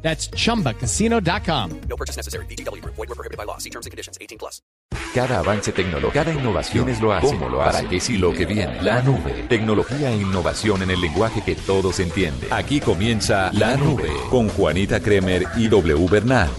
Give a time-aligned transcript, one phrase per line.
[0.00, 1.80] That's chumbacasino.com.
[1.88, 2.46] No purchase necessary.
[2.46, 2.82] BGW.
[2.84, 3.58] Void were prohibited by law.
[3.58, 4.16] See terms and conditions.
[4.20, 4.62] 18 plus.
[5.14, 7.38] Cada avance tecnológico, cada innovación, ¿quiénes lo hacen?
[7.38, 7.86] ¿Cómo lo hacen?
[7.86, 8.80] ¿Para qué sí lo que viene?
[8.82, 9.46] La nube.
[9.48, 12.52] Tecnología e innovación en el lenguaje que todos entienden.
[12.52, 16.50] Aquí comienza La Nube con Juanita Kremer y W Bernal.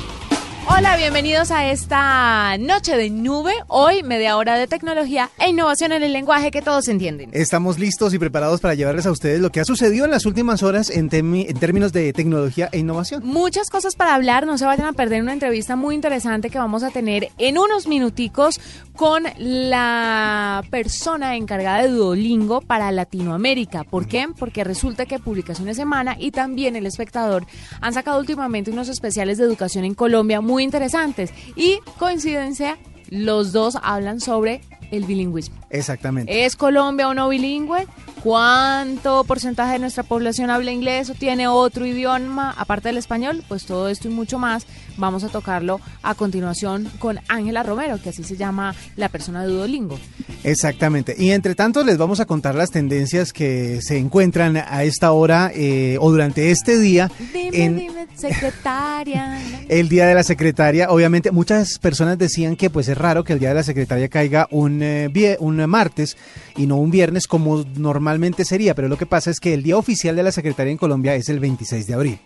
[0.68, 3.54] Hola, bienvenidos a esta noche de nube.
[3.68, 7.30] Hoy media hora de tecnología e innovación en el lenguaje que todos entienden.
[7.34, 10.62] Estamos listos y preparados para llevarles a ustedes lo que ha sucedido en las últimas
[10.62, 13.26] horas en, términos de tecnología e innovación.
[13.26, 16.84] Muchas cosas para hablar, no se vayan a perder una entrevista muy interesante que vamos
[16.84, 18.60] a tener en unos minuticos
[18.96, 23.86] con la persona encargada de Duolingo para Latinoamérica.
[23.86, 24.28] ¿Por qué?
[24.38, 27.46] Porque resulta que Publicaciones Semana y también El Espectador
[27.82, 31.32] han sacado últimamente unos especiales de educación en Colombia muy interesantes.
[31.56, 32.78] Y coincidencia,
[33.10, 35.56] los dos hablan sobre el bilingüismo.
[35.70, 36.46] Exactamente.
[36.46, 37.86] ¿Es Colombia o no bilingüe?
[38.24, 43.44] ¿Cuánto porcentaje de nuestra población habla inglés o tiene otro idioma aparte del español?
[43.48, 44.66] Pues todo esto y mucho más
[45.00, 49.54] vamos a tocarlo a continuación con Ángela Romero, que así se llama la persona de
[49.54, 50.00] Duolingo.
[50.44, 51.16] Exactamente.
[51.18, 55.52] Y entre tanto les vamos a contar las tendencias que se encuentran a esta hora
[55.54, 59.40] eh, o durante este día Dime, en dime, secretaria.
[59.70, 60.90] el Día de la Secretaria.
[60.90, 64.48] Obviamente muchas personas decían que pues es raro que el Día de la Secretaria caiga
[64.52, 66.18] un, eh, un martes
[66.56, 69.78] y no un viernes como normalmente sería, pero lo que pasa es que el Día
[69.78, 72.20] oficial de la Secretaria en Colombia es el 26 de abril.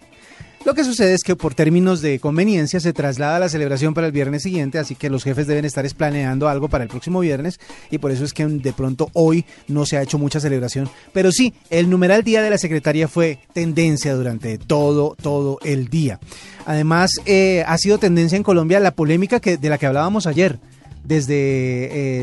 [0.65, 4.13] Lo que sucede es que por términos de conveniencia se traslada la celebración para el
[4.13, 7.59] viernes siguiente, así que los jefes deben estar es planeando algo para el próximo viernes
[7.91, 10.89] y por eso es que de pronto hoy no se ha hecho mucha celebración.
[11.11, 16.21] Pero sí, el numeral Día de la Secretaria fue tendencia durante todo, todo el día.
[16.65, 20.59] Además, eh, ha sido tendencia en Colombia la polémica que, de la que hablábamos ayer.
[21.03, 21.35] Desde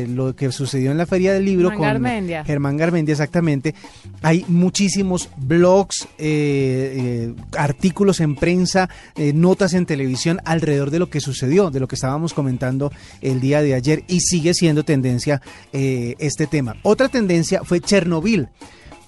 [0.01, 2.43] eh, lo que sucedió en la Feria del Libro Germán con Garmendia.
[2.43, 3.75] Germán Garmendia, exactamente.
[4.21, 8.89] Hay muchísimos blogs, eh, eh, artículos en prensa,
[9.33, 12.91] notas en televisión alrededor de lo que sucedió, de lo que estábamos comentando
[13.21, 15.41] el día de ayer y sigue siendo tendencia
[15.71, 16.75] este tema.
[16.83, 18.49] Otra tendencia fue Chernobyl.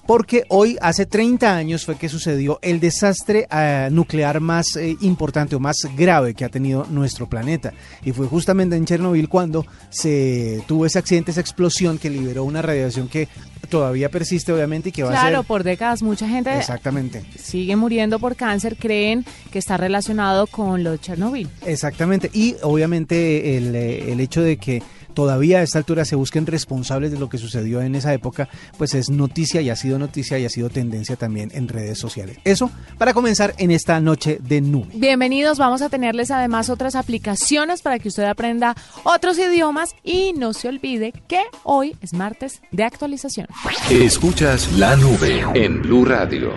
[0.06, 5.56] Porque hoy, hace 30 años, fue que sucedió el desastre eh, nuclear más eh, importante
[5.56, 7.72] o más grave que ha tenido nuestro planeta.
[8.04, 12.60] Y fue justamente en Chernobyl cuando se tuvo ese accidente, esa explosión que liberó una
[12.60, 13.28] radiación que
[13.70, 15.46] todavía persiste, obviamente, y que va Claro, a ser.
[15.46, 17.24] por décadas mucha gente Exactamente.
[17.38, 21.48] sigue muriendo por cáncer, creen que está relacionado con lo de Chernobyl.
[21.64, 22.30] Exactamente.
[22.34, 24.82] Y obviamente el, eh, el hecho de que
[25.14, 28.94] todavía a esta altura se busquen responsables de lo que sucedió en esa época, pues
[28.94, 32.38] es noticia y ha sido noticia y ha sido tendencia también en redes sociales.
[32.44, 34.88] Eso para comenzar en esta noche de nube.
[34.94, 40.52] Bienvenidos, vamos a tenerles además otras aplicaciones para que usted aprenda otros idiomas y no
[40.52, 43.46] se olvide que hoy es martes de actualización.
[43.90, 46.52] Escuchas La Nube en Blue Radio.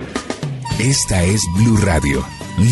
[0.79, 2.23] Esta es Blue Radio,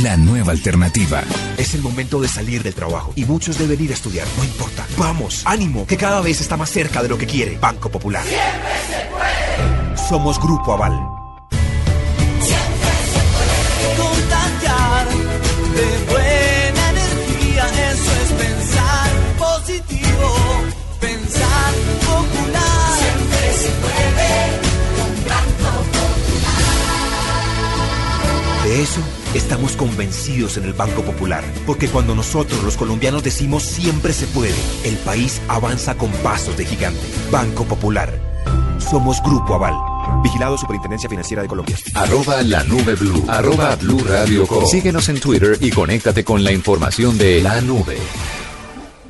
[0.04, 1.24] la nueva alternativa.
[1.58, 4.86] Es el momento de salir del trabajo y muchos deben ir a estudiar, no importa.
[4.96, 7.58] Vamos, ánimo, que cada vez está más cerca de lo que quiere.
[7.58, 8.24] Banco Popular.
[10.08, 10.94] Somos Grupo Aval.
[13.98, 15.08] contagiar
[15.74, 20.36] de buena energía, eso es pensar positivo,
[21.00, 21.74] pensar
[22.06, 22.55] popular.
[29.36, 34.56] Estamos convencidos en el Banco Popular, porque cuando nosotros los colombianos decimos siempre se puede,
[34.84, 37.02] el país avanza con pasos de gigante.
[37.32, 38.12] Banco Popular.
[38.80, 39.74] Somos Grupo Aval.
[40.24, 41.78] Vigilado Superintendencia Financiera de Colombia.
[41.94, 43.26] Arroba la nube blue.
[43.28, 44.66] Arroba blue radio com.
[44.66, 47.98] Síguenos en Twitter y conéctate con la información de La Nube.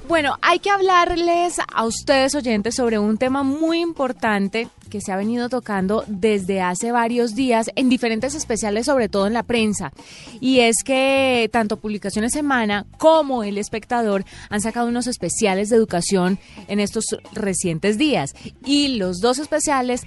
[0.08, 5.18] Bueno, hay que hablarles a ustedes oyentes sobre un tema muy importante que se ha
[5.18, 9.92] venido tocando desde hace varios días en diferentes especiales, sobre todo en la prensa.
[10.40, 16.38] Y es que tanto Publicaciones Semana como El Espectador han sacado unos especiales de educación
[16.68, 18.36] en estos recientes días.
[18.64, 20.04] Y los dos especiales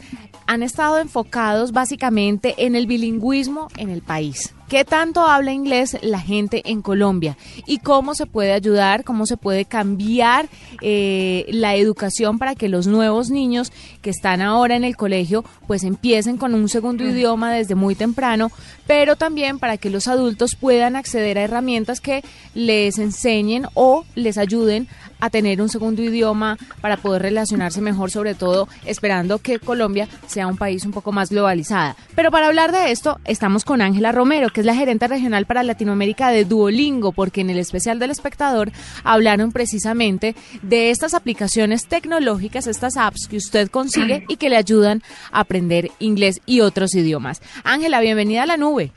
[0.46, 4.54] han estado enfocados básicamente en el bilingüismo en el país.
[4.68, 7.38] ¿Qué tanto habla inglés la gente en Colombia?
[7.64, 10.50] ¿Y cómo se puede ayudar, cómo se puede cambiar
[10.82, 13.72] eh, la educación para que los nuevos niños
[14.02, 18.50] que están ahora en el colegio pues empiecen con un segundo idioma desde muy temprano,
[18.86, 22.22] pero también para que los adultos puedan acceder a herramientas que
[22.54, 24.86] les enseñen o les ayuden
[25.20, 30.46] a tener un segundo idioma para poder relacionarse mejor, sobre todo esperando que Colombia sea
[30.46, 31.96] un país un poco más globalizada.
[32.14, 35.62] Pero para hablar de esto, estamos con Ángela Romero, que es la gerente regional para
[35.62, 38.72] Latinoamérica de Duolingo, porque en el especial del espectador
[39.04, 45.02] hablaron precisamente de estas aplicaciones tecnológicas, estas apps que usted consigue y que le ayudan
[45.32, 47.40] a aprender inglés y otros idiomas.
[47.64, 48.92] Ángela, bienvenida a la nube.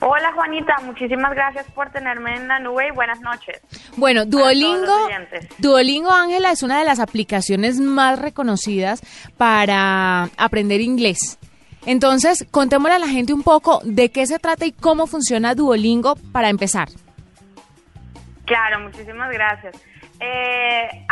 [0.00, 3.60] Hola Juanita, muchísimas gracias por tenerme en la nube y buenas noches.
[3.96, 5.08] Bueno, Duolingo.
[5.58, 9.00] Duolingo Ángela es una de las aplicaciones más reconocidas
[9.36, 11.38] para aprender inglés.
[11.86, 16.16] Entonces, contémosle a la gente un poco de qué se trata y cómo funciona Duolingo
[16.32, 16.88] para empezar.
[18.44, 19.74] Claro, muchísimas gracias.
[20.20, 21.06] Eh,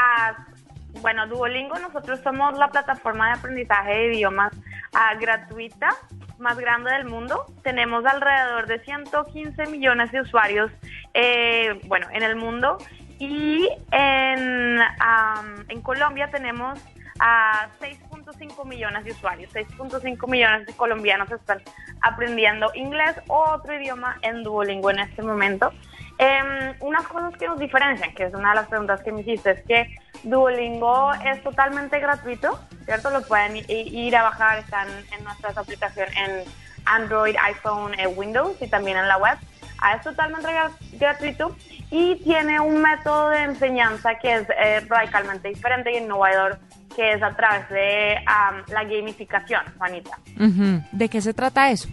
[1.01, 4.53] bueno, Duolingo, nosotros somos la plataforma de aprendizaje de idiomas
[4.93, 5.91] ah, gratuita
[6.39, 7.47] más grande del mundo.
[7.63, 10.71] Tenemos alrededor de 115 millones de usuarios,
[11.15, 12.79] eh, bueno, en el mundo.
[13.19, 16.79] Y en, am, en Colombia tenemos
[17.21, 19.53] a 6.5 millones de usuarios.
[19.53, 21.63] 6.5 millones de colombianos están
[22.01, 25.73] aprendiendo inglés o otro idioma en Duolingo en este momento.
[26.19, 29.51] Em, unas cosas que nos diferencian, que es una de las preguntas que me hiciste,
[29.51, 33.11] es que Duolingo es totalmente gratuito, ¿cierto?
[33.11, 36.45] Lo pueden ir a bajar, están en nuestras aplicaciones en
[36.87, 39.37] Android, iPhone, eh, Windows y también en la web.
[39.79, 41.57] Ah, es totalmente gra- gratuito
[41.91, 46.59] y tiene un método de enseñanza que es eh, radicalmente diferente y innovador,
[46.95, 50.17] que es a través de am, la gamificación, Juanita.
[50.39, 50.83] Ujú.
[50.93, 51.89] ¿De qué se trata eso?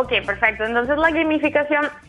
[0.00, 0.64] Ok, perfecto.
[0.64, 1.90] Entonces la gamificación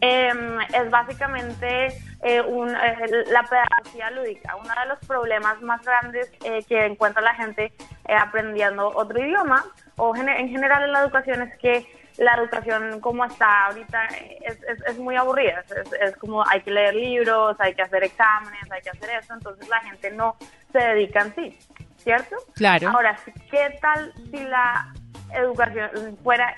[0.00, 1.88] em, es básicamente
[2.22, 4.56] eh, un, eh, la pedagogía lúdica.
[4.56, 7.72] Uno de los problemas más grandes eh, que encuentra la gente
[8.06, 9.64] eh, aprendiendo otro idioma
[9.96, 11.86] o en general en la educación es que
[12.18, 14.06] la educación como está ahorita
[14.44, 15.60] es, es, es muy aburrida.
[15.66, 19.10] Es, es- es como hay que leer libros, hay que hacer exámenes, hay que hacer
[19.20, 19.34] eso.
[19.34, 20.36] Entonces la gente no
[20.72, 21.58] se dedica en sí,
[21.98, 22.36] ¿cierto?
[22.54, 22.88] Claro.
[22.90, 23.16] Ahora,
[23.50, 24.92] ¿qué tal si la
[25.34, 26.54] educación fuera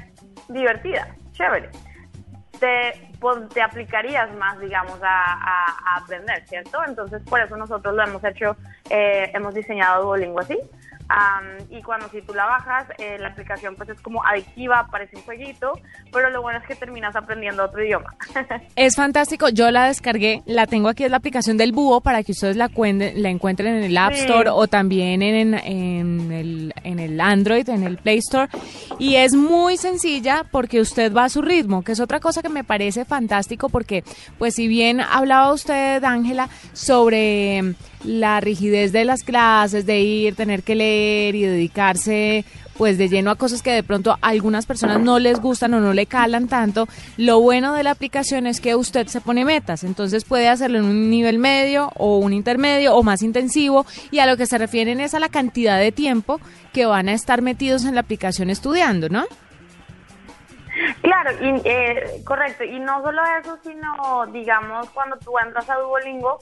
[0.53, 1.71] divertida, chévere?
[2.59, 3.09] Te,
[3.55, 6.79] te aplicarías más, digamos, a aprender, ¿cierto?
[6.87, 8.57] Entonces, por eso nosotros lo hemos hecho,
[8.91, 10.59] eh, hemos diseñado Duolingo así.
[11.13, 15.17] Am, y cuando si tú la bajas, eh, la aplicación pues es como adictiva, parece
[15.17, 15.73] un jueguito,
[16.13, 18.15] pero lo bueno es que terminas aprendiendo otro idioma.
[18.77, 22.31] Es fantástico, yo la descargué, la tengo aquí, es la aplicación del búho para que
[22.33, 24.21] ustedes la, la encuentren en el App Sí.
[24.21, 28.49] Store o también en, en, el, en el Android, en el Play Store.
[28.99, 32.49] Y es muy sencilla porque usted va a su ritmo, que es otra cosa que
[32.49, 34.05] me parece fantástico porque,
[34.39, 37.75] pues si bien hablaba usted, Ángela, sobre
[38.05, 41.00] la rigidez de las clases, de ir, tener que leer
[41.35, 42.45] y dedicarse
[42.81, 45.81] pues de lleno a cosas que de pronto a algunas personas no les gustan o
[45.81, 46.89] no le calan tanto.
[47.19, 50.87] Lo bueno de la aplicación es que usted se pone metas, entonces puede hacerlo en
[50.87, 54.99] un nivel medio o un intermedio o más intensivo y a lo que se refieren
[54.99, 56.41] es a la cantidad de tiempo
[56.73, 59.27] que van a estar metidos en la aplicación estudiando, ¿no?
[61.03, 62.65] Claro, y, eh, correcto.
[62.65, 66.39] Y no solo eso, sino, digamos, cuando tú entras a Duolingo,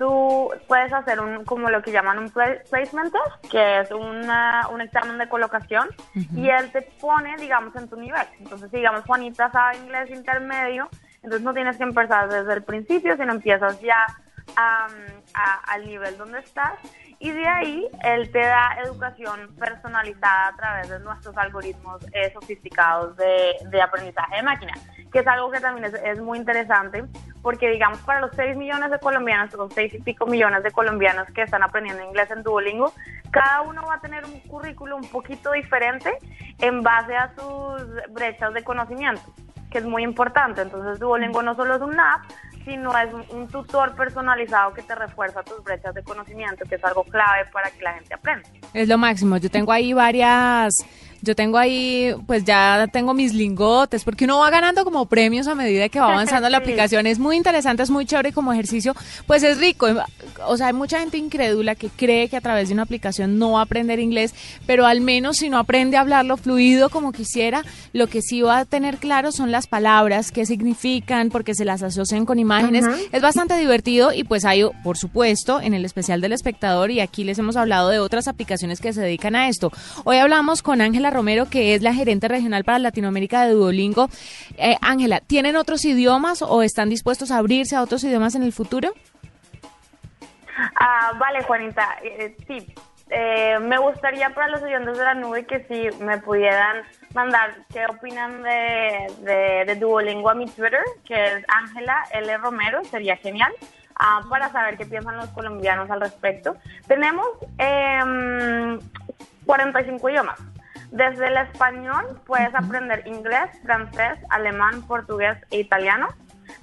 [0.00, 4.66] tú puedes hacer un, como lo que llaman un pla- placement test, que es una-
[4.72, 5.88] un examen de colocación,
[6.34, 8.26] y él te pone, digamos, en tu nivel.
[8.38, 13.30] Entonces, digamos, Juanita sabe inglés intermedio, entonces no tienes que empezar desde el principio, sino
[13.32, 14.06] empiezas ya
[14.56, 14.90] am,
[15.34, 16.72] a- al nivel donde estás.
[17.18, 23.14] Y de ahí él te da educación personalizada a través de nuestros algoritmos eh, sofisticados
[23.18, 24.72] de, de aprendizaje de máquina,
[25.12, 27.04] que es algo que también es, es muy interesante,
[27.42, 31.28] porque digamos para los 6 millones de colombianos, o 6 y pico millones de colombianos
[31.32, 32.92] que están aprendiendo inglés en Duolingo,
[33.30, 36.10] cada uno va a tener un currículo un poquito diferente
[36.58, 37.82] en base a sus
[38.12, 39.22] brechas de conocimiento,
[39.70, 40.62] que es muy importante.
[40.62, 42.24] Entonces Duolingo no solo es un app,
[42.64, 47.04] sino es un, tutor personalizado que te refuerza tus brechas de conocimiento, que es algo
[47.04, 48.48] clave para que la gente aprenda.
[48.74, 49.36] Es lo máximo.
[49.38, 50.86] Yo tengo ahí varias,
[51.22, 55.54] yo tengo ahí, pues ya tengo mis lingotes, porque uno va ganando como premios a
[55.54, 57.06] medida que va avanzando la aplicación.
[57.06, 58.94] Es muy interesante, es muy chévere como ejercicio,
[59.26, 59.86] pues es rico.
[60.46, 63.52] O sea, hay mucha gente incrédula que cree que a través de una aplicación no
[63.52, 64.34] va a aprender inglés,
[64.66, 68.58] pero al menos si no aprende a hablarlo fluido como quisiera, lo que sí va
[68.58, 72.84] a tener claro son las palabras, qué significan, porque se las asocian con imágenes.
[73.12, 77.24] Es bastante divertido y pues hay, por supuesto, en el especial del espectador y aquí
[77.24, 79.70] les hemos hablado de otras aplicaciones que se dedican a esto.
[80.04, 84.08] Hoy hablamos con Ángela Romero, que es la gerente regional para Latinoamérica de Duolingo.
[84.56, 88.52] Eh, Ángela, ¿tienen otros idiomas o están dispuestos a abrirse a otros idiomas en el
[88.52, 88.92] futuro?
[90.76, 92.74] Ah, vale, Juanita, eh, sí.
[93.10, 97.84] Eh, me gustaría para los oyentes de la nube que si me pudieran mandar qué
[97.86, 102.36] opinan de, Duolingo a mi Twitter, que es Ángela L.
[102.38, 103.52] Romero, sería genial.
[103.96, 106.56] ah, para saber qué piensan los colombianos al respecto.
[106.86, 107.26] Tenemos
[107.58, 108.78] em,
[109.44, 110.38] 45 idiomas.
[110.90, 116.08] Desde el español puedes aprender inglés, francés, alemán, portugués e italiano.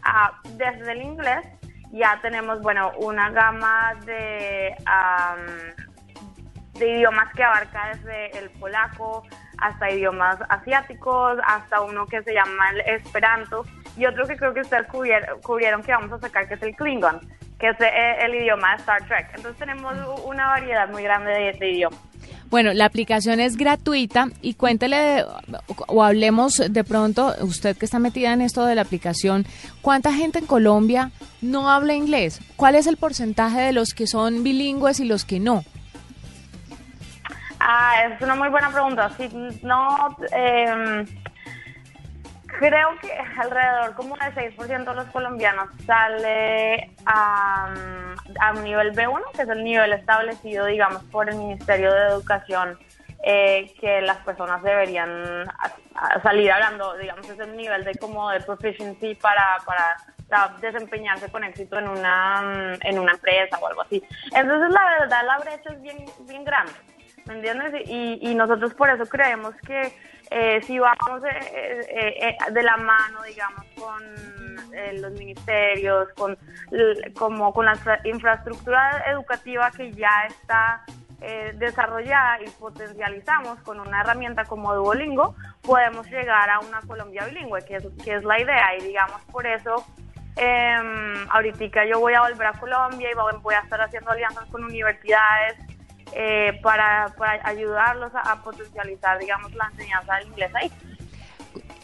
[0.04, 1.46] Ah, desde el inglés
[1.92, 5.40] ya tenemos, bueno, una gama de, am,
[6.74, 9.24] de idiomas que abarca desde el polaco
[9.60, 13.64] hasta idiomas asiáticos, hasta uno que se llama el esperanto
[13.96, 16.76] y otro que creo que ustedes cubrier- cubrieron que vamos a sacar que es el
[16.76, 17.22] klingon,
[17.60, 19.28] que es eh, el idioma de Star Trek.
[19.36, 19.96] Entonces tenemos
[20.26, 22.00] una variedad muy grande de, de idiomas.
[22.50, 25.26] Bueno, la aplicación es gratuita y cuéntele de-
[25.88, 29.46] o hablemos de pronto, usted que está metida en esto de la aplicación,
[29.82, 31.12] ¿cuánta gente en Colombia
[31.42, 32.40] no habla inglés?
[32.56, 35.66] ¿Cuál es el porcentaje de los que son bilingües y los que no?
[37.60, 39.10] Ah, es una muy buena pregunta.
[39.18, 39.28] Sí,
[39.64, 41.06] no, em,
[42.48, 47.74] creo que alrededor como del 6% de los colombianos sale a,
[48.40, 52.80] a un nivel B1, que es el nivel establecido, digamos, por el Ministerio de Educación,
[53.24, 55.46] eh, que las personas deberían
[56.24, 59.98] salir hablando, digamos, es el nivel de como de proficiency para, para
[60.30, 64.04] para desempeñarse con éxito en una, mm, en una empresa o algo así.
[64.36, 66.74] Entonces, la verdad, la brecha es bien, bien grande.
[67.28, 67.74] ¿me entiendes?
[67.88, 69.94] Y, y nosotros por eso creemos que
[70.30, 74.04] eh, si vamos eh, eh, eh, de la mano, digamos, con
[74.74, 76.38] eh, los ministerios, con
[77.18, 80.84] como con la infra- infraestructura educativa que ya está
[81.22, 87.66] eh, desarrollada y potencializamos con una herramienta como Duolingo, podemos llegar a una Colombia bilingüe,
[87.66, 88.76] que es, que es la idea.
[88.78, 89.86] Y digamos, por eso
[90.36, 90.78] eh,
[91.30, 95.58] ahorita yo voy a volver a Colombia y voy a estar haciendo alianzas con universidades
[96.14, 100.72] eh, para, para ayudarlos a, a potencializar, digamos, la enseñanza del inglés ahí.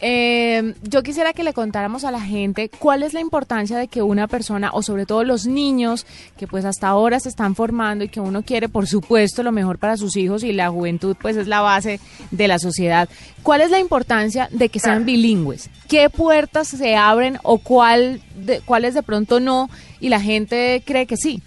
[0.06, 4.02] Eh, yo quisiera que le contáramos a la gente cuál es la importancia de que
[4.02, 8.08] una persona, o sobre todo los niños, que pues hasta ahora se están formando y
[8.08, 11.46] que uno quiere, por supuesto, lo mejor para sus hijos y la juventud pues es
[11.46, 12.00] la base
[12.30, 13.08] de la sociedad.
[13.42, 15.70] ¿Cuál es la importancia de que sean bilingües?
[15.88, 21.06] ¿Qué puertas se abren o cuál de, cuáles de pronto no y la gente cree
[21.06, 21.42] que sí?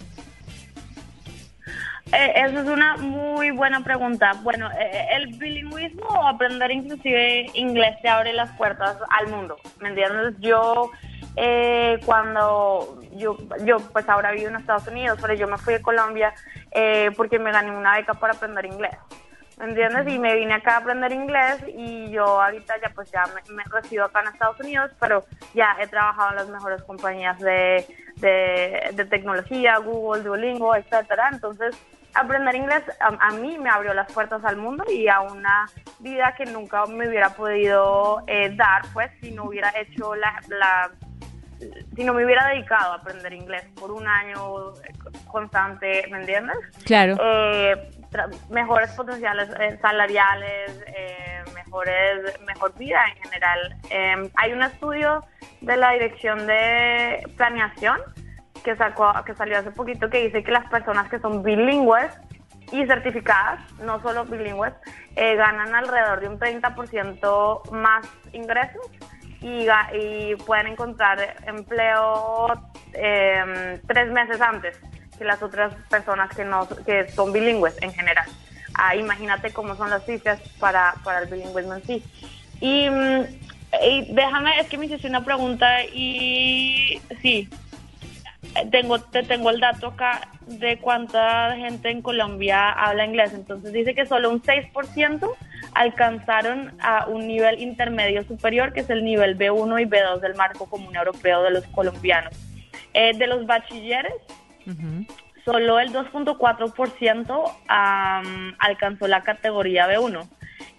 [2.10, 4.32] Eh, esa es una muy buena pregunta.
[4.42, 9.90] Bueno, eh, el bilingüismo o aprender inclusive inglés te abre las puertas al mundo, ¿me
[9.90, 10.34] entiendes?
[10.38, 10.90] Yo
[11.36, 15.82] eh, cuando yo, yo pues ahora vivo en Estados Unidos, pero yo me fui de
[15.82, 16.32] Colombia
[16.70, 18.96] eh, porque me gané una beca para aprender inglés.
[19.58, 20.06] ¿Me entiendes?
[20.06, 23.64] Y me vine acá a aprender inglés y yo ahorita ya pues ya me, me
[23.64, 27.84] resido acá en Estados Unidos, pero ya he trabajado en las mejores compañías de,
[28.16, 31.30] de, de tecnología, Google, Duolingo, etcétera.
[31.32, 31.76] Entonces,
[32.14, 35.66] aprender inglés a, a mí me abrió las puertas al mundo y a una
[36.00, 40.90] vida que nunca me hubiera podido eh, dar, pues, si no hubiera hecho la, la
[41.96, 44.74] si no me hubiera dedicado a aprender inglés por un año
[45.26, 46.56] constante, ¿me entiendes?
[46.84, 47.16] Claro.
[47.20, 47.90] Eh,
[48.48, 53.76] mejores potenciales eh, salariales, eh, mejores, mejor vida en general.
[53.90, 55.24] Eh, hay un estudio
[55.60, 58.00] de la Dirección de Planeación
[58.64, 62.12] que sacó, que salió hace poquito que dice que las personas que son bilingües
[62.72, 64.74] y certificadas, no solo bilingües,
[65.16, 68.82] eh, ganan alrededor de un 30% más ingresos
[69.40, 72.52] y, y pueden encontrar empleo
[72.92, 74.78] eh, tres meses antes
[75.16, 78.28] que las otras personas que no que son bilingües en general.
[78.74, 82.04] Ah, imagínate cómo son las cifras para, para el bilingüismo en sí.
[82.60, 83.24] Y, mm,
[83.84, 87.48] y déjame, es que me hiciste una pregunta y sí,
[88.66, 93.32] tengo, te tengo el dato acá de cuánta gente en Colombia habla inglés.
[93.34, 95.30] Entonces dice que solo un 6%
[95.74, 100.66] alcanzaron a un nivel intermedio superior, que es el nivel B1 y B2 del marco
[100.66, 102.34] común europeo de los colombianos.
[102.94, 104.14] Eh, de los bachilleres,
[105.44, 110.28] solo el 2.4% am, alcanzó la categoría B1.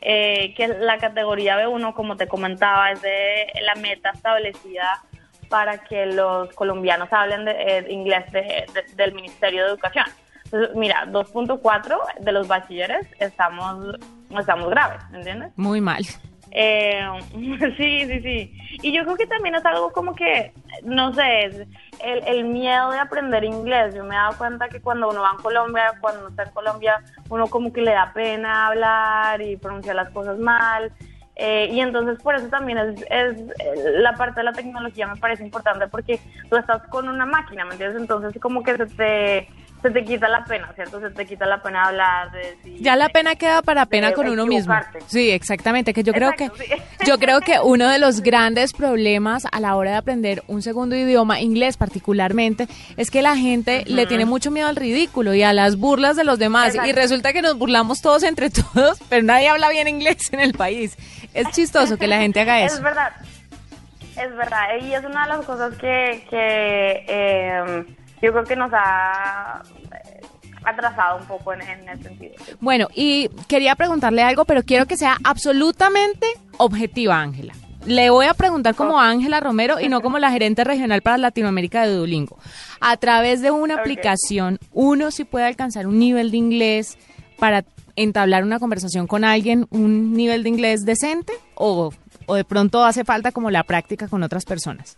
[0.01, 5.03] Eh, que la categoría B1, como te comentaba, es de la meta establecida
[5.49, 10.05] para que los colombianos hablen de, eh, inglés de- de- del Ministerio de Educación.
[10.45, 13.95] Entonces, mira, 2.4 de los bachilleres estamos,
[14.39, 15.51] estamos graves, ¿entiendes?
[15.55, 16.03] Muy mal.
[16.51, 17.07] Eh,
[17.77, 18.57] sí, sí, sí.
[18.81, 20.51] Y yo creo que también es algo como que,
[20.83, 21.55] no sé, es
[22.03, 23.93] el, el miedo de aprender inglés.
[23.93, 26.51] Yo me he dado cuenta que cuando uno va a Colombia, cuando uno está en
[26.51, 30.91] Colombia, uno como que le da pena hablar y pronunciar las cosas mal.
[31.41, 35.15] Eh, y entonces por eso también es, es eh, la parte de la tecnología me
[35.15, 36.19] parece importante porque
[36.49, 38.01] tú estás con una máquina, ¿me entiendes?
[38.01, 39.47] Entonces como que se te
[39.81, 40.99] se te quita la pena, ¿cierto?
[40.99, 44.27] Se te quita la pena hablar de decir- Ya la pena queda para pena con
[44.27, 44.73] uno mismo.
[45.07, 46.65] Sí, exactamente, que yo creo que sí.
[47.05, 50.95] yo creo que uno de los grandes problemas a la hora de aprender un segundo
[50.97, 52.67] idioma, inglés particularmente,
[52.97, 56.25] es que la gente le tiene mucho miedo al ridículo y a las burlas de
[56.25, 60.33] los demás y resulta que nos burlamos todos entre todos, pero nadie habla bien inglés
[60.33, 60.97] en el país.
[61.33, 62.81] Es chistoso que la gente haga Es eso.
[62.83, 63.11] verdad,
[64.17, 64.65] es verdad.
[64.81, 67.85] Y es una de las cosas que, que eh,
[68.21, 69.61] yo creo que nos ha
[69.93, 70.21] eh,
[70.63, 72.33] atrasado un poco en, en ese sentido.
[72.59, 77.53] Bueno, y quería preguntarle algo, pero quiero que sea absolutamente objetiva, Ángela.
[77.85, 81.87] Le voy a preguntar como Ángela Romero y no como la gerente regional para Latinoamérica
[81.87, 82.37] de Duolingo.
[82.81, 86.97] A través de una aplicación, uno sí puede alcanzar un nivel de inglés
[87.37, 87.63] para
[87.95, 91.93] entablar una conversación con alguien, un nivel de inglés decente o,
[92.25, 94.97] o de pronto hace falta como la práctica con otras personas.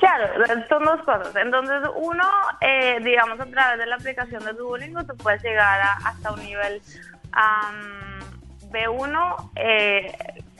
[0.00, 0.28] Claro,
[0.66, 1.36] son dos cosas.
[1.36, 2.24] Entonces, uno,
[2.62, 6.42] eh, digamos, a través de la aplicación de Duolingo, tú puedes llegar a- hasta un
[6.42, 6.80] nivel
[7.32, 8.20] am,
[8.72, 10.10] B1, eh,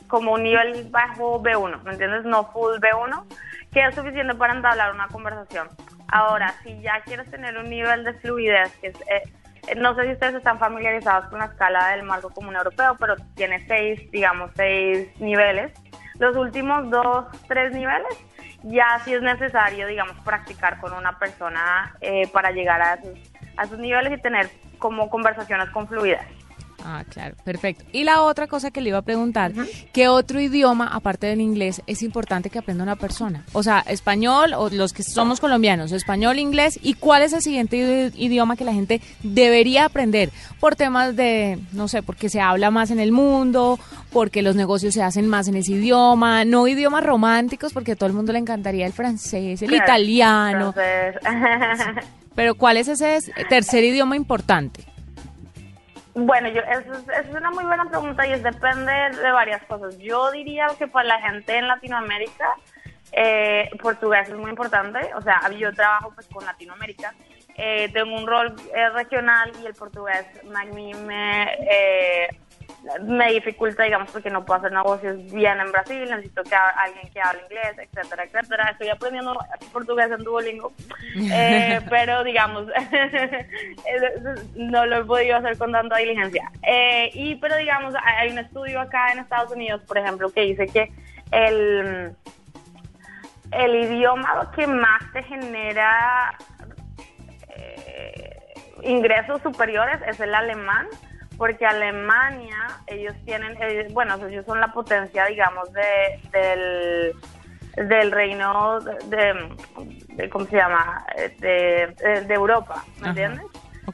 [0.08, 2.24] como un nivel bajo B1, ¿me entiendes?
[2.24, 3.24] No full B1,
[3.72, 5.68] que es suficiente para entablar una conversación.
[6.08, 10.12] Ahora, si ya quieres tener un nivel de fluidez, que es, eh, no sé si
[10.12, 15.08] ustedes están familiarizados con la escala del marco común europeo, pero tiene seis, digamos, seis
[15.20, 15.72] niveles.
[16.18, 18.18] Los últimos dos, tres niveles,
[18.62, 23.18] ya sí es necesario, digamos, practicar con una persona eh, para llegar a esos,
[23.56, 26.39] a esos niveles y tener como conversaciones con fluidez.
[26.84, 27.84] Ah, claro, perfecto.
[27.92, 29.52] Y la otra cosa que le iba a preguntar,
[29.92, 33.44] ¿qué otro idioma, aparte del inglés, es importante que aprenda una persona?
[33.52, 37.76] O sea, español, o los que somos colombianos, español, inglés, ¿y cuál es el siguiente
[37.76, 40.30] idi- idioma que la gente debería aprender?
[40.58, 43.78] Por temas de, no sé, porque se habla más en el mundo,
[44.12, 48.08] porque los negocios se hacen más en ese idioma, no idiomas románticos, porque a todo
[48.08, 49.84] el mundo le encantaría el francés, el Claro.
[49.84, 51.16] italiano, Entonces,
[52.34, 53.18] pero ¿cuál es ese
[53.48, 54.84] tercer idioma importante?
[56.14, 59.96] Bueno, yo, eso es, es una muy buena pregunta y es depende de varias cosas.
[59.98, 62.56] Yo diría que para la gente en Latinoamérica,
[63.12, 64.98] eh, portugués es muy importante.
[65.14, 67.14] O sea, yo trabajo pues con Latinoamérica.
[67.56, 72.28] Eh, tengo un rol eh, regional y el portugués a mí me,
[73.02, 76.08] me dificulta, digamos, porque no puedo hacer negocios bien en Brasil.
[76.08, 78.70] Necesito que alguien que hable inglés, etcétera, etcétera.
[78.70, 79.38] Estoy aprendiendo
[79.72, 80.72] portugués en Duolingo.
[81.32, 82.66] Eh, pero digamos
[84.54, 88.38] no lo he podido hacer con tanta diligencia Eh, y pero digamos hay hay un
[88.38, 90.92] estudio acá en Estados Unidos por ejemplo que dice que
[91.32, 92.14] el
[93.52, 96.36] el idioma que más te genera
[97.56, 98.38] eh,
[98.82, 100.86] ingresos superiores es el alemán
[101.40, 105.88] porque Alemania ellos tienen eh, bueno ellos son la potencia digamos de
[106.32, 107.16] del
[107.88, 111.02] del reino de, cómo se llama
[111.38, 113.08] de, de- de Europa ¿me Ajá.
[113.08, 113.46] entiendes?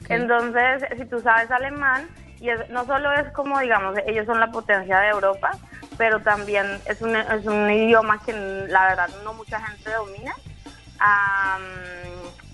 [0.09, 4.51] Entonces si tú sabes alemán y es- no solo es como digamos ellos son la
[4.51, 5.57] potencia de Europa
[5.95, 10.33] pero también es un, es un idioma que la verdad no mucha gente domina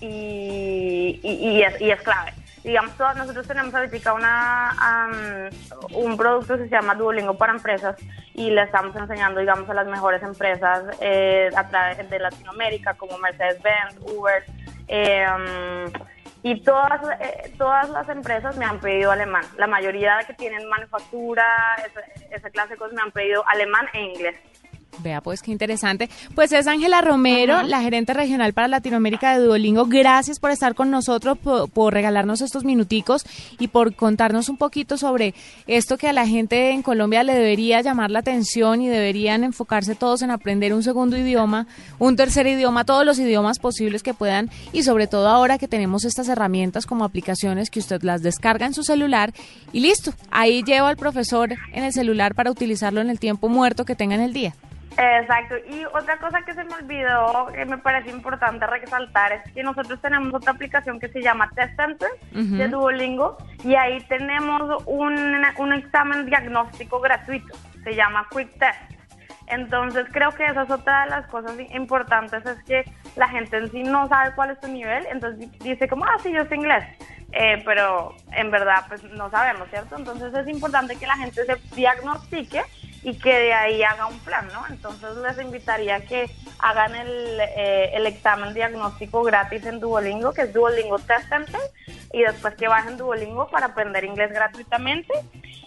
[0.00, 2.32] y, y, y es, y es clave.
[2.64, 5.50] Digamos, todos nosotros tenemos ahorita una, am,
[5.92, 7.94] un producto que se llama Duolingo para empresas
[8.32, 13.18] y le estamos enseñando, digamos, a las mejores empresas eh, a través de Latinoamérica como
[13.18, 14.42] Mercedes-Benz, Uber.
[14.88, 15.26] eh,
[16.42, 19.44] y todas, eh, todas las empresas me han pedido alemán.
[19.56, 21.42] La mayoría que tienen manufactura,
[21.78, 22.00] esa,
[22.36, 24.36] esa clase de cosas, me han pedido alemán e inglés.
[25.02, 26.08] Vea, pues qué interesante.
[26.34, 29.86] Pues es Ángela Romero, la gerente regional para Latinoamérica de Duolingo.
[29.86, 33.24] Gracias por estar con nosotros, por, por regalarnos estos minuticos
[33.58, 35.34] y por contarnos un poquito sobre
[35.66, 39.94] esto que a la gente en Colombia le debería llamar la atención y deberían enfocarse
[39.94, 41.66] todos en aprender un segundo idioma,
[41.98, 46.04] un tercer idioma, todos los idiomas posibles que puedan y sobre todo ahora que tenemos
[46.04, 49.32] estas herramientas como aplicaciones que usted las descarga en su celular
[49.72, 53.84] y listo, ahí lleva al profesor en el celular para utilizarlo en el tiempo muerto
[53.84, 54.54] que tenga en el día.
[54.96, 55.56] Exacto.
[55.68, 60.00] Y otra cosa que se me olvidó, que me parece importante resaltar, es que nosotros
[60.00, 62.08] tenemos otra aplicación que se llama Test Center
[62.58, 67.54] de Duolingo y ahí tenemos un, un examen diagnóstico gratuito.
[67.82, 68.80] Se llama Quick Test.
[69.48, 72.84] Entonces creo que esa es otra de las cosas importantes, es que
[73.16, 76.16] la gente en sí no sabe cuál es su nivel, entonces di- dice como, ah,
[76.22, 76.84] sí, yo sé inglés,
[77.36, 79.96] Eh, pero en verdad pues no sabemos, ¿cierto?
[79.98, 82.62] Entonces es importante que la gente se diagnostique
[83.04, 84.64] y que de ahí haga un plan, ¿no?
[84.68, 90.52] Entonces les invitaría que hagan el, eh, el examen diagnóstico gratis en Duolingo, que es
[90.54, 91.30] Duolingo Test
[92.12, 95.12] y después que bajen Duolingo para aprender inglés gratuitamente.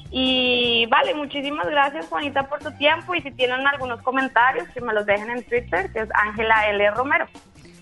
[0.09, 4.93] Y vale, muchísimas gracias Juanita por tu tiempo y si tienen algunos comentarios que me
[4.93, 6.89] los dejen en Twitter, que es Ángela L.
[6.91, 7.27] Romero.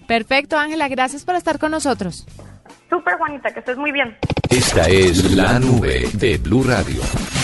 [0.05, 2.25] Perfecto, Ángela, gracias por estar con nosotros.
[2.89, 4.15] Súper, Juanita, que estés muy bien.
[4.49, 7.01] Esta es la nube de Blue Radio.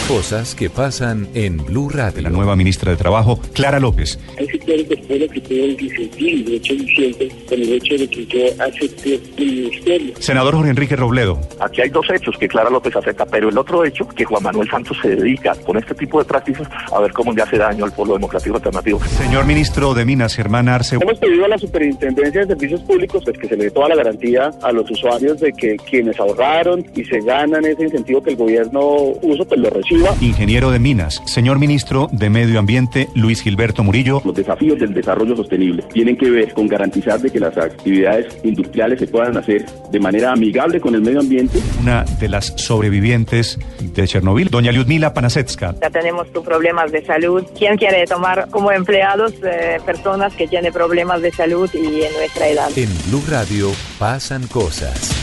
[0.07, 2.21] Cosas que pasan en Blue Radio.
[2.21, 4.19] La nueva ministra de Trabajo, Clara López.
[4.37, 8.25] Hay sectores del pueblo que pueden disentir, de hecho diciendo con el hecho de que
[8.25, 10.13] yo acepté el ministerio.
[10.19, 11.39] Senador Jorge Enrique Robledo.
[11.59, 14.69] Aquí hay dos hechos que Clara López acepta, pero el otro hecho que Juan Manuel
[14.69, 17.93] Santos se dedica con este tipo de prácticas a ver cómo le hace daño al
[17.93, 18.99] pueblo democrático alternativo.
[19.17, 20.97] Señor ministro de Minas, Germán Arce.
[21.01, 23.95] Hemos pedido a la Superintendencia de Servicios Públicos pues, que se le dé toda la
[23.95, 28.35] garantía a los usuarios de que quienes ahorraron y se ganan ese incentivo que el
[28.35, 28.81] gobierno
[29.21, 30.15] usa, pues lo reciba.
[30.21, 34.21] Ingeniero de Minas, señor ministro de Medio Ambiente, Luis Gilberto Murillo.
[34.25, 38.99] Los desafíos del desarrollo sostenible tienen que ver con garantizar de que las actividades industriales
[38.99, 41.59] se puedan hacer de manera amigable con el medio ambiente.
[41.81, 45.75] Una de las sobrevivientes de Chernobyl, doña Lyudmila Panasetska.
[45.81, 47.43] Ya tenemos problemas de salud.
[47.57, 52.47] ¿Quién quiere tomar como empleados eh, personas que tienen problemas de salud y en nuestra
[52.47, 52.69] edad?
[52.75, 55.20] En Blue Radio pasan cosas.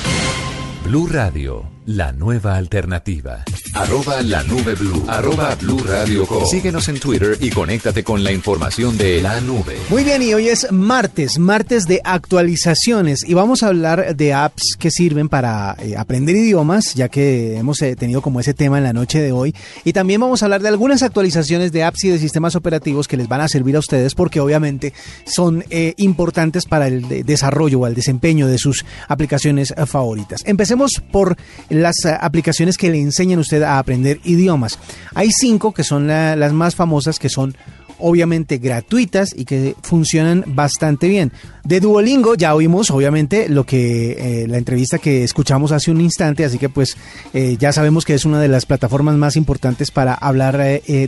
[0.88, 3.44] Blue Radio, la nueva alternativa.
[3.72, 5.02] Arroba la nube blue.
[5.08, 6.44] Arroba blue radio com.
[6.44, 9.78] Síguenos en Twitter y conéctate con la información de la nube.
[9.88, 14.76] Muy bien, y hoy es martes, martes de actualizaciones y vamos a hablar de apps
[14.78, 18.84] que sirven para eh, aprender idiomas, ya que hemos eh, tenido como ese tema en
[18.84, 19.54] la noche de hoy.
[19.82, 23.16] Y también vamos a hablar de algunas actualizaciones de apps y de sistemas operativos que
[23.16, 24.92] les van a servir a ustedes porque obviamente
[25.24, 30.42] son eh, importantes para el de- desarrollo o el desempeño de sus aplicaciones favoritas.
[30.44, 31.38] Empecemos por
[31.82, 34.78] las eh, aplicaciones que le enseñan a usted a aprender idiomas.
[35.14, 37.56] Hay cinco que son la- las más famosas, que son
[38.00, 41.32] obviamente gratuitas y que funcionan bastante bien.
[41.64, 46.44] De Duolingo ya oímos obviamente lo que eh, la entrevista que escuchamos hace un instante,
[46.44, 46.96] así que pues
[47.34, 50.60] eh, ya sabemos que es una de las plataformas más importantes para hablar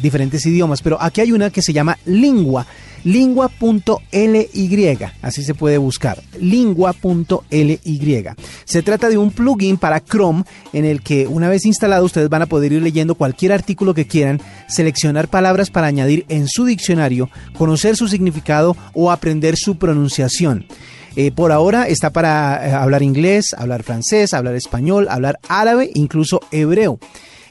[0.03, 2.67] diferentes idiomas, pero aquí hay una que se llama Lingua
[3.05, 7.81] lingua.ly, así se puede buscar, lingua.ly.
[8.65, 12.43] Se trata de un plugin para Chrome en el que una vez instalado ustedes van
[12.43, 17.31] a poder ir leyendo cualquier artículo que quieran, seleccionar palabras para añadir en su diccionario,
[17.57, 20.67] conocer su significado o aprender su pronunciación.
[21.17, 26.41] Eh, por ahora está para eh, hablar inglés, hablar francés, hablar español, hablar árabe, incluso
[26.53, 27.01] hebreo.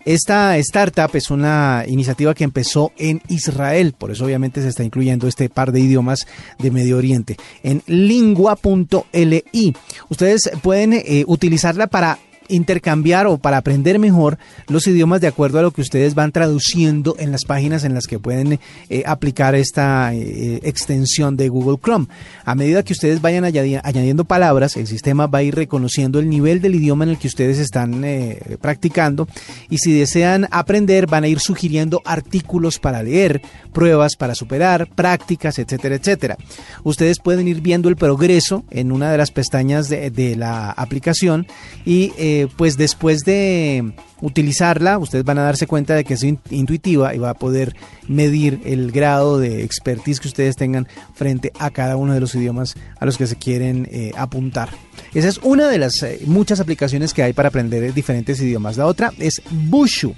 [0.05, 5.27] Esta startup es una iniciativa que empezó en Israel, por eso obviamente se está incluyendo
[5.27, 9.75] este par de idiomas de Medio Oriente en lingua.li.
[10.09, 15.61] Ustedes pueden eh, utilizarla para intercambiar o para aprender mejor los idiomas de acuerdo a
[15.61, 18.59] lo que ustedes van traduciendo en las páginas en las que pueden
[18.89, 22.07] eh, aplicar esta eh, extensión de Google Chrome.
[22.45, 26.29] A medida que ustedes vayan añadi- añadiendo palabras, el sistema va a ir reconociendo el
[26.29, 29.27] nivel del idioma en el que ustedes están eh, practicando
[29.69, 33.41] y si desean aprender van a ir sugiriendo artículos para leer,
[33.73, 36.37] pruebas para superar, prácticas, etcétera, etcétera.
[36.83, 41.47] Ustedes pueden ir viendo el progreso en una de las pestañas de, de la aplicación
[41.85, 42.11] y
[42.47, 47.17] pues después de utilizarla, ustedes van a darse cuenta de que es in- intuitiva y
[47.17, 47.75] va a poder
[48.07, 52.75] medir el grado de expertise que ustedes tengan frente a cada uno de los idiomas
[52.99, 54.69] a los que se quieren eh, apuntar.
[55.13, 58.77] Esa es una de las eh, muchas aplicaciones que hay para aprender diferentes idiomas.
[58.77, 60.13] La otra es Bushu.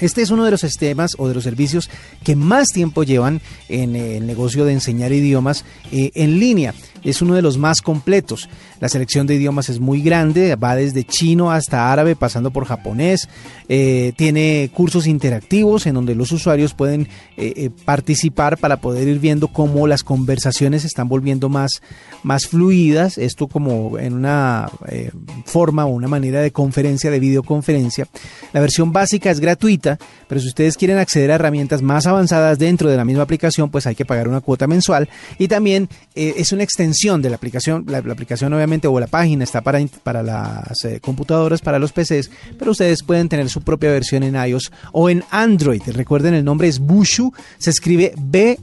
[0.00, 1.90] Este es uno de los sistemas o de los servicios
[2.24, 6.72] que más tiempo llevan en el negocio de enseñar idiomas eh, en línea.
[7.04, 8.48] Es uno de los más completos.
[8.80, 13.28] La selección de idiomas es muy grande, va desde chino hasta árabe, pasando por japonés.
[13.68, 19.18] Eh, tiene cursos interactivos en donde los usuarios pueden eh, eh, participar para poder ir
[19.18, 21.80] viendo cómo las conversaciones se están volviendo más,
[22.22, 23.16] más fluidas.
[23.16, 25.10] Esto como en una eh,
[25.46, 28.06] forma o una manera de conferencia, de videoconferencia.
[28.52, 32.90] La versión básica es gratuita, pero si ustedes quieren acceder a herramientas más avanzadas dentro
[32.90, 35.08] de la misma aplicación, pues hay que pagar una cuota mensual.
[35.38, 37.84] Y también eh, es una extensión de la aplicación.
[37.86, 42.30] La, aplicación obviamente o la página está para, para las eh, computadoras, para los PCs,
[42.58, 45.82] pero ustedes pueden tener su propia versión en iOS o en Android.
[45.86, 48.56] Recuerden, el nombre es Bushu, se escribe B-U-S-U-U,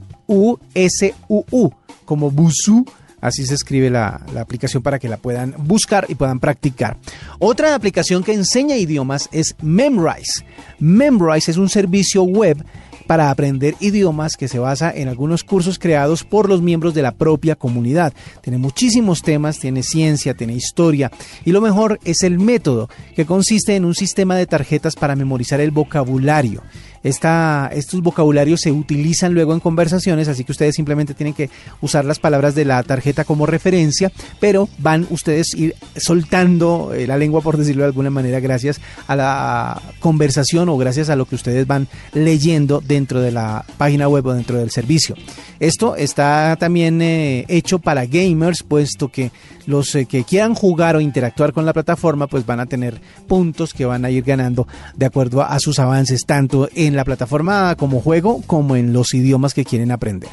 [2.06, 2.86] como Busu.
[3.20, 6.98] Así se escribe la, aplicación para que la puedan buscar y puedan practicar.
[7.40, 10.46] Otra aplicación que enseña idiomas es Memrise.
[10.80, 12.64] Memrise es un servicio web
[13.08, 17.14] para aprender idiomas que se basa en algunos cursos creados por los miembros de la
[17.14, 18.14] propia comunidad.
[18.42, 21.10] Tiene muchísimos temas, tiene ciencia, tiene historia
[21.46, 25.62] y lo mejor es el método, que consiste en un sistema de tarjetas para memorizar
[25.62, 26.62] el vocabulario.
[27.04, 31.50] Esta- estos vocabularios se utilizan luego en conversaciones, así que ustedes simplemente tienen que
[31.82, 37.18] usar las palabras de la tarjeta como referencia, pero van ustedes ir soltando eh, la
[37.18, 41.36] lengua, por decirlo de alguna manera, gracias a la conversación o gracias a lo que
[41.36, 45.16] ustedes van leyendo dentro de la página web o dentro del servicio.
[45.60, 49.32] Esto está también eh, hecho para gamers, puesto que
[49.66, 53.74] los eh, que quieran jugar o interactuar con la plataforma, pues van a tener puntos
[53.74, 58.02] que van a ir ganando de acuerdo a sus avances, tanto en la plataforma como
[58.02, 60.30] juego, como en los idiomas que quieren aprender.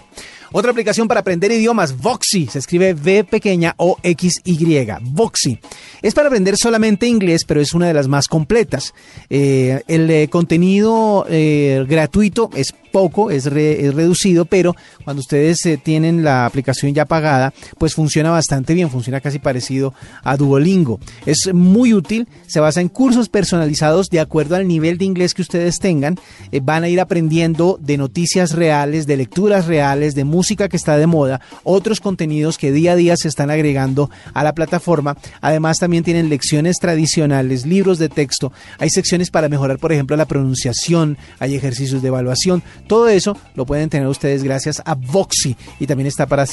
[0.57, 5.59] Otra aplicación para aprender idiomas, Voxy, se escribe V pequeña o X Y, Voxy.
[6.01, 8.95] Es para aprender solamente inglés, pero es una de las más completas.
[9.31, 16.23] Eh, el eh, contenido eh, gratuito es poco, es, es reducido, pero cuando ustedes tienen
[16.23, 21.01] la aplicación ya pagada, pues funciona bastante bien, funciona casi parecido a Duolingo.
[21.27, 25.43] Es muy útil, se basa en cursos personalizados de acuerdo al nivel de inglés que
[25.43, 26.17] ustedes tengan.
[26.63, 31.07] Van a ir aprendiendo de noticias reales, de lecturas reales, de música que está de
[31.07, 35.17] moda, otros contenidos que día a día se están agregando a la plataforma.
[35.41, 40.27] Además también tienen lecciones tradicionales, libros de texto, hay secciones para mejorar, por ejemplo, la
[40.27, 42.63] pronunciación, hay ejercicios de evaluación.
[42.87, 46.47] Todo eso lo pueden tener ustedes gracias a Voxy y también está para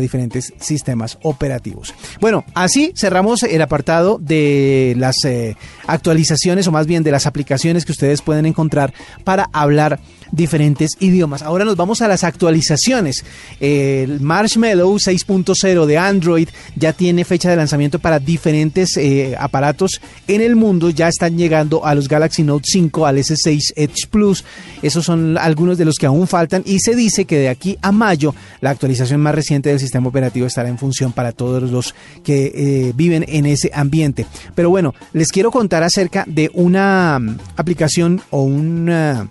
[0.00, 1.94] diferentes sistemas operativos.
[2.20, 5.56] Bueno, así cerramos el apartado de las eh,
[5.86, 8.92] actualizaciones o más bien de las aplicaciones que ustedes pueden encontrar
[9.24, 10.00] para hablar
[10.32, 11.42] diferentes idiomas.
[11.42, 13.24] Ahora nos vamos a las actualizaciones.
[13.60, 20.40] El Marshmallow 6.0 de Android ya tiene fecha de lanzamiento para diferentes eh, aparatos en
[20.40, 20.90] el mundo.
[20.90, 24.44] Ya están llegando a los Galaxy Note 5, al S6 Edge Plus.
[24.82, 27.92] Esos son algunos de los que aún faltan y se dice que de aquí a
[27.92, 32.52] mayo la actualización más reciente del sistema operativo estará en función para todos los que
[32.54, 34.26] eh, viven en ese ambiente.
[34.54, 39.30] Pero bueno, les quiero contar acerca de una mm, aplicación o una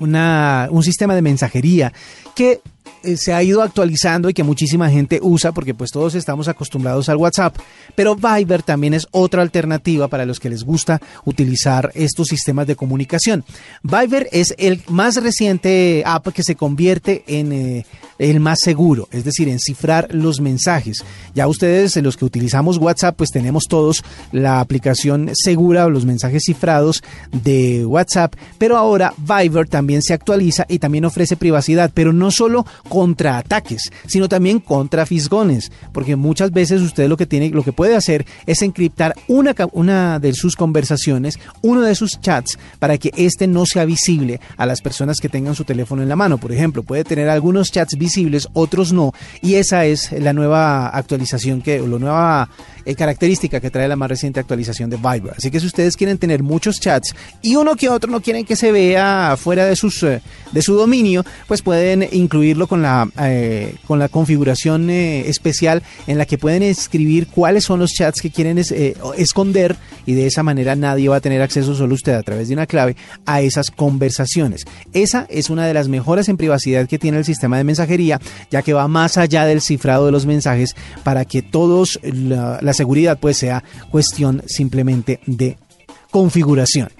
[0.00, 1.92] un sistema de mensajería
[2.34, 2.60] que
[3.16, 7.16] se ha ido actualizando y que muchísima gente usa porque pues todos estamos acostumbrados al
[7.16, 7.56] WhatsApp,
[7.94, 12.76] pero Viber también es otra alternativa para los que les gusta utilizar estos sistemas de
[12.76, 13.44] comunicación.
[13.82, 17.86] Viber es el más reciente app que se convierte en eh,
[18.18, 21.04] el más seguro, es decir, en cifrar los mensajes.
[21.34, 26.44] Ya ustedes, los que utilizamos WhatsApp, pues tenemos todos la aplicación segura o los mensajes
[26.46, 32.30] cifrados de WhatsApp, pero ahora Viber también se actualiza y también ofrece privacidad, pero no
[32.30, 37.62] solo contra ataques, sino también contra fisgones, porque muchas veces usted lo que tiene, lo
[37.62, 42.98] que puede hacer es encriptar una, una de sus conversaciones, uno de sus chats, para
[42.98, 46.38] que este no sea visible a las personas que tengan su teléfono en la mano.
[46.38, 51.62] Por ejemplo, puede tener algunos chats visibles, otros no, y esa es la nueva actualización
[51.62, 52.48] que, o la nueva
[52.84, 55.34] eh, característica que trae la más reciente actualización de Viber.
[55.36, 58.56] Así que si ustedes quieren tener muchos chats y uno que otro no quieren que
[58.56, 60.20] se vea fuera de sus eh,
[60.52, 66.18] de su dominio, pues pueden incluirlo con la eh, con la configuración eh, especial en
[66.18, 70.42] la que pueden escribir cuáles son los chats que quieren eh, esconder y de esa
[70.42, 72.96] manera nadie va a tener acceso solo usted a través de una clave
[73.26, 74.64] a esas conversaciones.
[74.92, 78.62] Esa es una de las mejoras en privacidad que tiene el sistema de mensajería, ya
[78.62, 83.18] que va más allá del cifrado de los mensajes para que todos la, la seguridad
[83.20, 85.56] pues sea cuestión simplemente de
[86.14, 86.90] configuración.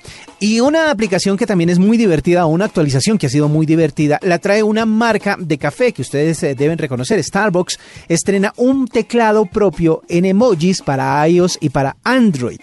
[0.41, 4.19] Y una aplicación que también es muy divertida, una actualización que ha sido muy divertida,
[4.23, 7.23] la trae una marca de café que ustedes eh, deben reconocer.
[7.23, 12.59] Starbucks estrena un teclado propio en emojis para iOS y para Android.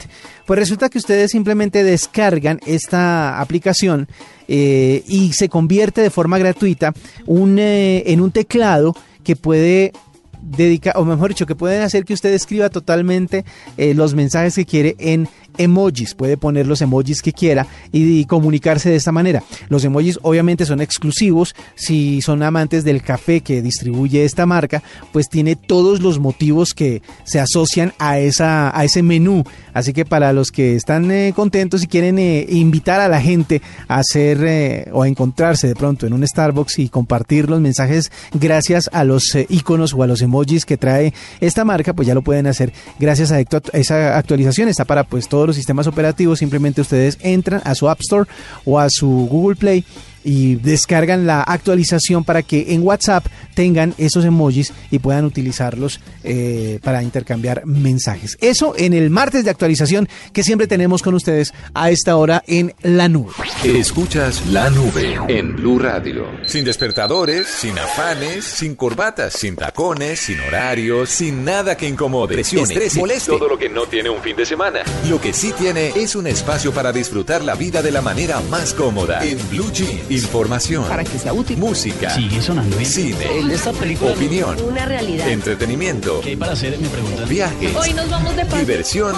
[0.45, 4.09] Pues resulta que ustedes simplemente descargan esta aplicación
[4.49, 6.93] eh, y se convierte de forma gratuita
[7.27, 9.93] un, eh, en un teclado que puede
[10.41, 13.45] dedicar, o mejor dicho, que pueden hacer que usted escriba totalmente
[13.77, 15.27] eh, los mensajes que quiere en
[15.57, 16.15] emojis.
[16.15, 19.43] Puede poner los emojis que quiera y, comunicarse de esta manera.
[19.69, 21.55] Los emojis obviamente son exclusivos.
[21.75, 27.01] Si son amantes del café que distribuye esta marca, pues tiene todos los motivos que
[27.25, 29.43] se asocian a, esa, a ese menú.
[29.73, 33.61] Así que para los que están eh, contentos y quieren eh, invitar a la gente
[33.87, 38.89] a hacer o a encontrarse de pronto en un Starbucks y compartir los mensajes gracias
[38.93, 40.30] a los iconos o a los emojis
[40.65, 43.39] que trae esta marca, pues ya lo pueden hacer gracias a
[43.73, 44.67] esa actualización.
[44.69, 46.39] Está para pues todos los sistemas operativos.
[46.39, 48.29] Simplemente ustedes entran a su App Store
[48.65, 49.85] o a su Google Play
[50.23, 56.79] y descargan la actualización para que en WhatsApp tengan esos emojis y puedan utilizarlos eh,
[56.83, 58.37] para intercambiar mensajes.
[58.41, 62.73] Eso en el martes de actualización que siempre tenemos con ustedes a esta hora en
[62.81, 63.31] la nube.
[63.63, 66.25] Escuchas la nube en Blue Radio.
[66.45, 72.63] Sin despertadores, sin afanes, sin corbatas, sin tacones, sin horarios, sin nada que incomode, Presione,
[72.63, 73.31] estrese, moleste.
[73.31, 74.79] todo lo que no tiene un fin de semana.
[75.09, 78.73] Lo que sí tiene es un espacio para disfrutar la vida de la manera más
[78.73, 79.25] cómoda.
[79.25, 80.83] En Blue Jeans, Información.
[80.87, 81.57] Para que sea útil.
[81.57, 82.09] Música.
[82.09, 82.89] Sigue sonando bien.
[82.89, 83.39] Cine.
[83.39, 84.11] En esta película.
[84.11, 84.57] Opinión.
[84.61, 85.27] Una realidad.
[85.29, 86.19] Entretenimiento.
[86.21, 86.77] ¿Qué hay para hacer?
[86.79, 87.29] Me preguntan.
[87.29, 87.75] Viajes.
[87.75, 88.59] Hoy nos vamos de paseo.
[88.59, 89.15] Diversión.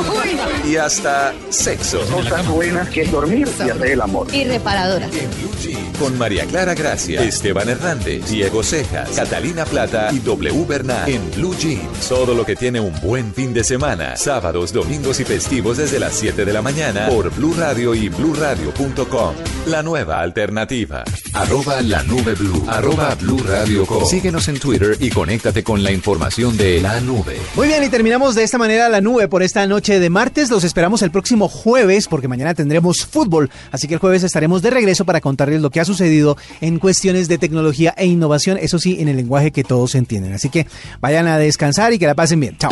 [0.69, 1.99] Y hasta sexo.
[2.11, 4.27] Cosas buenas que es dormir y hacer el amor.
[4.33, 5.09] Y reparadora.
[5.99, 11.55] Con María Clara Gracia, Esteban Hernández, Diego Cejas, Catalina Plata y W Bernal en Blue
[11.55, 12.09] Jeans.
[12.09, 14.17] Todo lo que tiene un buen fin de semana.
[14.17, 19.35] Sábados, domingos y festivos desde las 7 de la mañana por Blue Radio y bluradio.com.
[19.67, 20.82] La nueva alternativa.
[21.33, 22.63] Arroba la nube blue.
[22.67, 24.05] Arroba Blue Radio Com.
[24.05, 27.37] Síguenos en Twitter y conéctate con la información de la nube.
[27.55, 30.49] Muy bien, y terminamos de esta manera la nube por esta noche de martes.
[30.49, 33.49] Los esperamos el próximo jueves porque mañana tendremos fútbol.
[33.71, 37.27] Así que el jueves estaremos de regreso para contarles lo que ha sucedido en cuestiones
[37.27, 38.57] de tecnología e innovación.
[38.57, 40.33] Eso sí, en el lenguaje que todos entienden.
[40.33, 40.67] Así que
[40.99, 42.57] vayan a descansar y que la pasen bien.
[42.57, 42.71] Chao.